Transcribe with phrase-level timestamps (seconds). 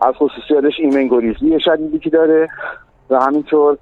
[0.00, 2.48] از خصوصیاتش ایمن گریزی شدیدی که داره
[3.10, 3.78] و همینطور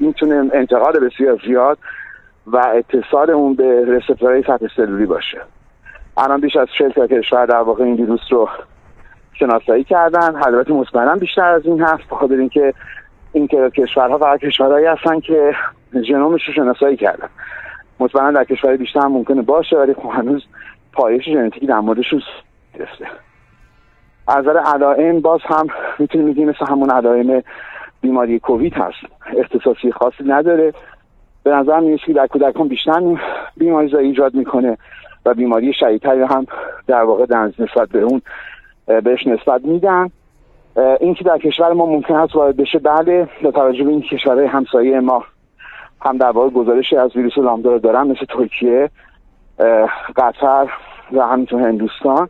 [0.00, 1.78] می‌تونه انتقال بسیار زیاد
[2.46, 5.38] و اتصال اون به رسپتورهای سطح سلولی باشه.
[6.16, 8.48] الان بیش از 40 تا کشور در واقع این ویروس رو
[9.32, 10.36] شناسایی کردن.
[10.36, 12.74] حضرت مطمئنا بیشتر از این هست بخاطر اینکه
[13.32, 15.54] این کشورها فقط کشورهایی هستن که
[16.08, 17.28] ژنومش رو شناسایی کردن.
[18.00, 20.44] مطمئنا در کشور بیشتر هم ممکنه باشه ولی خب هنوز
[20.92, 22.22] پایش ژنتیکی در موردشون
[22.74, 23.06] گرفته
[24.28, 25.66] از نظر علائم باز هم
[25.98, 27.42] می‌تونیم بگیم مثل همون علائم
[28.00, 28.96] بیماری کووید هست.
[29.36, 30.74] اختصاصی خاصی نداره.
[31.42, 33.02] به نظر میاد که در کودکان بیشتر
[33.56, 34.78] بیماری ایجاد می‌کنه
[35.26, 36.46] و بیماری شدیدتری هم
[36.86, 38.22] در واقع در نسبت به اون
[38.86, 40.10] بهش نسبت میدن.
[41.00, 44.46] این که در کشور ما ممکن است وارد بشه بله با توجه به این کشورهای
[44.46, 45.24] همسایه ما
[46.00, 48.90] هم در واقع گزارشی از ویروس لامدا رو دارن مثل ترکیه
[50.16, 50.68] قطر
[51.12, 52.28] و همینطور هندوستان.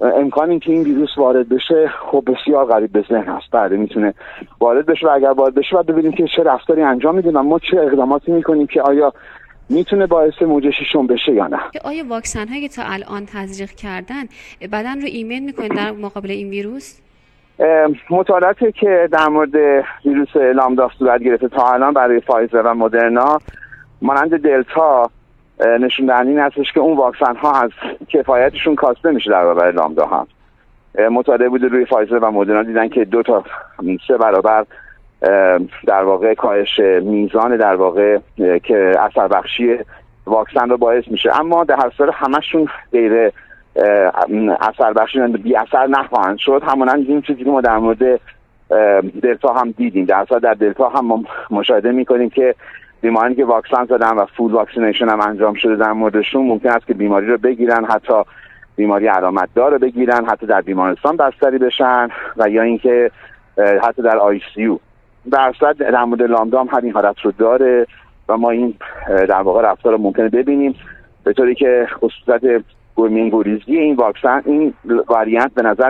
[0.00, 3.50] امکان اینکه این ویروس وارد بشه خب بسیار غریب به ذهن هست.
[3.52, 4.14] بعد می‌تونه
[4.60, 7.58] وارد بشه و اگر وارد بشه باید ببینیم که چه رفتاری انجام میدیم و ما
[7.58, 9.12] چه اقداماتی می‌کنیم که آیا
[9.68, 11.58] می‌تونه باعث موجه شیشم بشه یا نه.
[11.84, 14.24] آیا واکسن هایی که تا الان تزریق کردن
[14.72, 17.00] بدن رو ایمن می‌کنه در مقابل این ویروس؟
[18.10, 19.54] مطالعاتی که در مورد
[20.04, 23.38] ویروس لامدا صورت گرفته تا الان برای فایزر و مدرنا
[24.02, 25.10] مانند دلتا
[25.80, 27.70] نشون دهنده این هستش که اون واکسن ها از
[28.08, 30.26] کفایتشون کاسته میشه در برابر لامدا هم
[31.10, 33.44] مطالعه بوده روی فایزر و مدرنا دیدن که دو تا
[34.08, 34.64] سه برابر
[35.86, 39.78] در واقع کاهش میزان در واقع که اثر بخشی
[40.26, 41.40] واکسن رو باعث میشه.
[41.40, 43.32] اما در هر صورت همشون غیر
[44.60, 46.62] اثر بخشی بی اثر نخواهند شد.
[46.66, 48.20] همانند این چیزی که ما در مورد
[49.22, 50.04] دلتا هم دیدیم.
[50.04, 52.54] در در دلتا هم مشاهده می‌کنیم که
[53.00, 56.94] بیمارانی که واکسن زدن و full vaccination هم انجام شده در موردشون ممکن است که
[56.94, 58.14] بیماری رو بگیرن حتی
[58.76, 63.10] بیماری علامت دار بگیرن حتی در بیمارستان بستری بشن و یا اینکه
[63.82, 64.78] حتی در ICU.
[65.30, 67.86] در در مورد لامدا هم همین حالت رو داره
[68.28, 68.74] و ما این
[69.08, 70.74] در واقع رفتار رو ممکنه ببینیم.
[71.24, 72.62] به طوری که خصوصیت
[72.96, 74.74] گرمین گریزی این واکسن این
[75.08, 75.74] واریانت به نظر